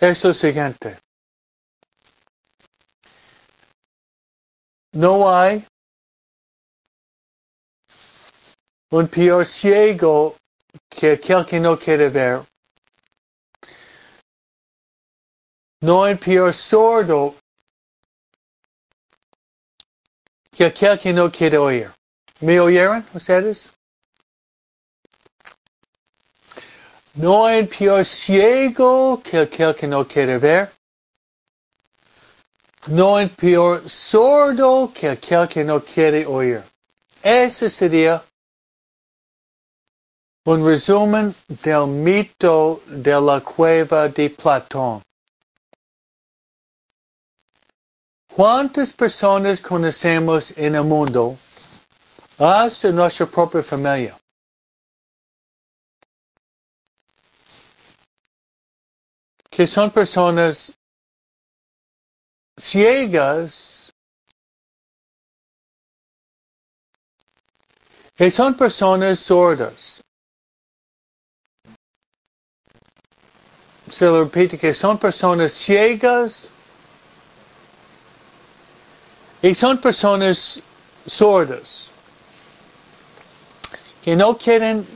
[0.00, 0.98] es lo siguiente.
[4.92, 5.64] No hay
[8.90, 10.36] un peor ciego
[10.88, 12.44] que aquel que no quiere ver.
[15.82, 17.36] No hay peor sordo
[20.50, 21.90] que aquel que no quiere oír.
[22.40, 23.72] ¿Me oyeron ustedes?
[27.20, 30.70] No hay peor ciego que aquel que no quiere ver.
[32.86, 36.62] No hay peor sordo que aquel que no quiere oír.
[37.22, 38.22] Ese sería
[40.46, 45.02] un resumen del mito de la cueva de Platón.
[48.34, 51.36] ¿Cuántas personas conocemos en el mundo,
[52.38, 54.16] hasta nuestra propia familia?
[59.50, 60.76] Que son personas
[62.58, 63.92] ciegas
[68.20, 70.02] que son personas sordas.
[73.90, 76.50] Se lo repite que son personas ciegas
[79.40, 80.60] y son personas
[81.06, 81.90] sordas
[84.02, 84.86] que no quieren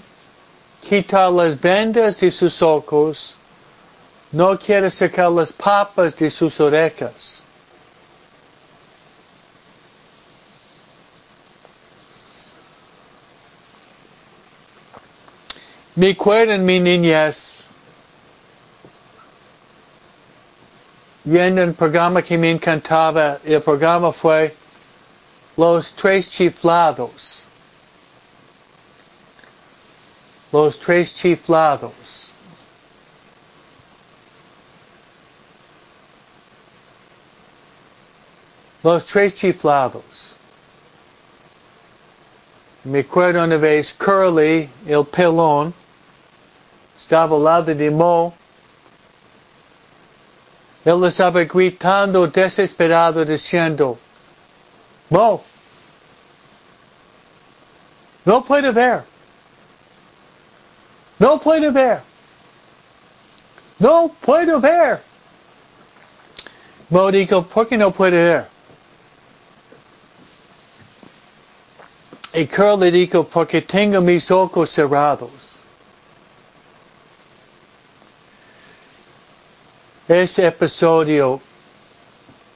[0.82, 3.36] quitar las vendas de sus ojos
[4.34, 7.40] no quiere sacar las papas de sus orejas.
[15.94, 17.68] Me acuerdo en mi niñez,
[21.22, 24.52] viendo un programa que me encantaba, el programa fue
[25.56, 27.46] Los Tres Chiflados.
[30.50, 32.03] Los Tres Chiflados.
[38.84, 40.36] Los tres chiflados.
[42.84, 45.72] Me acuerdo una vez Curly, el pelón,
[46.94, 48.34] estaba al lado de Mo.
[50.84, 53.98] Él estaba gritando desesperado diciendo,
[55.08, 55.42] Mo,
[58.26, 59.02] no puede ver.
[61.18, 62.02] No puede ver.
[63.78, 65.00] No puedo ver.
[66.90, 68.53] Mo dijo, ¿por qué no puede ver?
[72.34, 75.60] Y Carl le dijo, porque tengo mis ojos cerrados.
[80.08, 81.40] Este episodio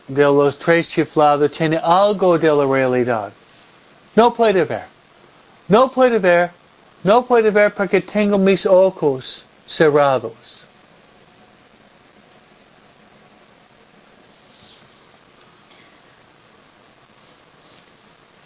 [0.09, 3.33] de los tres chiflados tiene algo de la realidad.
[4.16, 4.87] No puede ver.
[5.68, 6.51] No puede ver.
[7.05, 10.64] No puede ver porque tengo mis ojos cerrados.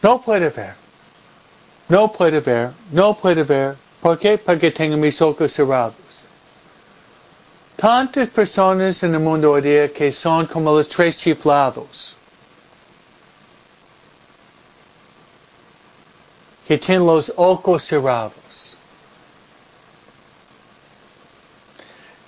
[0.03, 0.82] No puede ver.
[1.93, 3.77] No puede ver, no puede ver.
[4.01, 4.39] ¿Por qué?
[4.39, 6.25] Porque tengo mis ojos cerrados.
[7.77, 12.17] Tantas personas en el mundo hoy día que son como los tres chiflados.
[16.67, 18.75] Que tienen los ojos cerrados.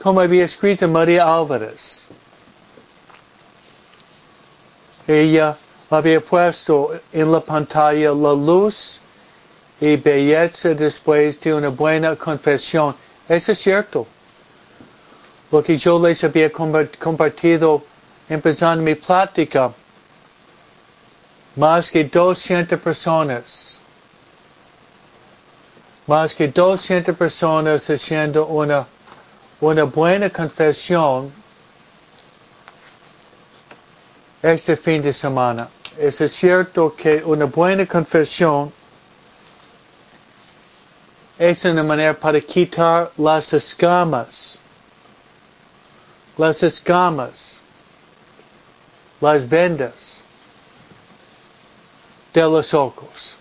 [0.02, 2.06] Como había escrito María Álvarez.
[5.06, 5.56] Ella
[5.88, 9.00] había puesto en la pantalla la luz
[9.80, 12.94] y belleza después de una buena confesión.
[13.28, 14.06] Eso es cierto.
[15.50, 17.82] Lo que yo les había compartido
[18.28, 19.72] empezando mi plática.
[21.56, 23.78] Más que 200 personas.
[26.06, 28.86] Más que 200 personas haciendo una,
[29.60, 31.32] una buena confesión
[34.42, 35.68] este fin de semana.
[35.98, 38.72] Es cierto que una buena confesión
[41.38, 44.58] es una manera para quitar las escamas,
[46.36, 47.60] las escamas,
[49.20, 50.22] las vendas
[52.32, 53.34] de los ojos.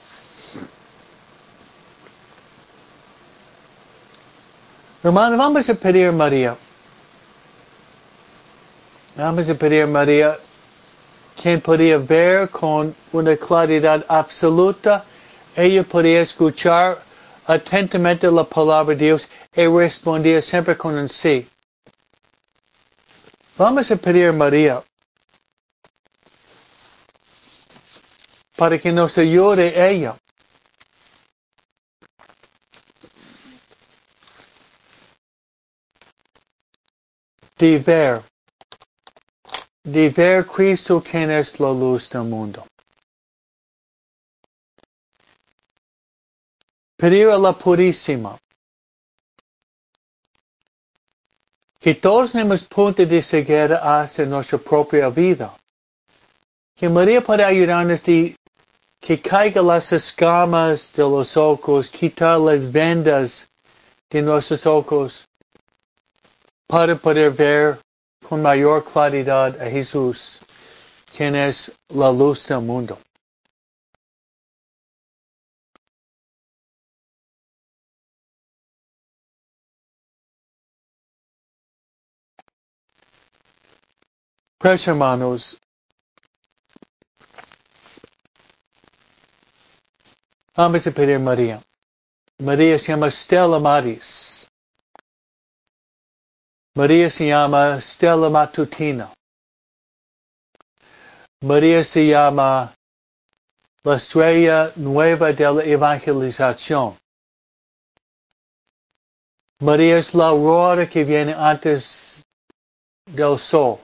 [5.03, 6.55] Hermano, vamos a pedir a María.
[9.15, 10.37] Vamos a pedir a María
[11.41, 15.03] quien podía ver con una claridad absoluta,
[15.55, 16.99] ella podía escuchar
[17.45, 21.47] atentamente la palabra de Dios y respondía siempre con un sí.
[23.57, 24.83] Vamos a pedir a María
[28.55, 30.17] para que nos ayude ella.
[37.57, 38.23] De ver,
[39.83, 42.65] de ver Cristo quien es la luz del mundo.
[47.03, 48.39] Pedir a la Purísima
[51.81, 55.53] que todos tenemos puntos de ceguera hasta nuestra propia vida.
[56.73, 58.37] Que María pueda ayudarnos de
[59.01, 63.49] que caigan las escamas de los ojos, quitar las vendas
[64.09, 65.27] de nuestros ojos
[66.67, 67.79] para poder ver
[68.29, 70.39] con mayor claridad a Jesús,
[71.13, 72.97] quien es la luz del mundo.
[84.63, 85.59] Pues hermanos,
[90.55, 91.61] vamos a pedir María.
[92.39, 94.47] María se llama Stella Maris.
[96.75, 99.13] María se llama Stella Matutina.
[101.41, 102.73] María se llama
[103.83, 106.97] la estrella nueva de la evangelización.
[109.59, 112.23] María es la aurora que viene antes
[113.07, 113.81] del sol.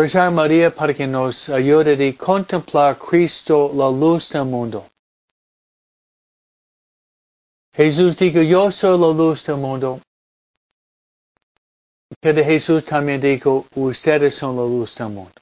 [0.00, 4.86] Rezar María para que nos ayude a contemplar Cristo, la luz del mundo.
[7.74, 10.00] Jesús dijo, yo soy la luz del mundo.
[12.20, 15.32] Pero Jesús también dijo, ustedes son la luz del mundo.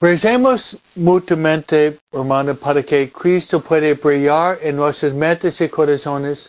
[0.00, 6.48] Recemos mutuamente, hermano, para que Cristo pueda brillar en nuestras mentes y corazones,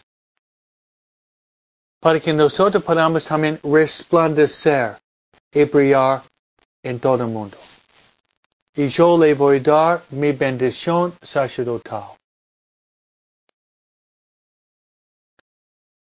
[2.00, 4.98] para que nosotros podamos también resplandecer
[5.52, 6.24] y brillar
[6.84, 7.58] en todo el mundo.
[8.76, 12.16] Y yo le voy a dar mi bendición sacerdotal.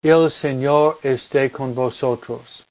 [0.03, 2.66] El Señor esté con vosotros.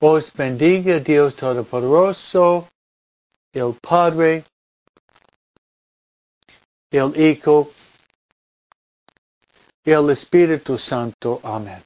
[0.00, 2.68] Os bendiga Dios Todopoderoso,
[3.52, 4.44] el Padre,
[6.90, 7.72] el Hijo,
[9.84, 11.40] y el Espíritu Santo.
[11.42, 11.82] Amén.